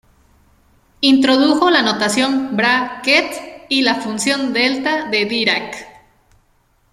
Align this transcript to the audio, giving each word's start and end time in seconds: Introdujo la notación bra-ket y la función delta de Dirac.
Introdujo 1.01 1.69
la 1.69 1.83
notación 1.83 2.57
bra-ket 2.57 3.67
y 3.69 3.83
la 3.83 3.93
función 4.01 4.51
delta 4.51 5.05
de 5.11 5.25
Dirac. 5.25 5.75